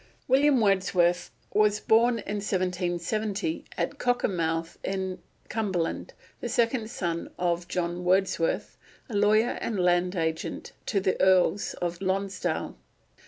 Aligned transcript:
William 0.27 0.59
Wordsworth 0.59 1.29
was 1.53 1.79
born 1.79 2.17
in 2.17 2.37
1770, 2.37 3.65
at 3.77 3.99
Cockermouth, 3.99 4.79
in 4.83 5.19
Cumberland, 5.47 6.15
the 6.39 6.49
second 6.49 6.89
son 6.89 7.29
of 7.37 7.67
John 7.67 8.03
Wordsworth, 8.03 8.79
a 9.11 9.15
lawyer 9.15 9.59
and 9.61 9.79
land 9.79 10.15
agent 10.15 10.71
to 10.87 11.01
the 11.01 11.21
Earls 11.21 11.75
of 11.75 12.01
Lonsdale. 12.01 12.75